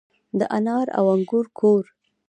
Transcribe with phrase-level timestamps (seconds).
[0.39, 1.83] د انار او انګور کور.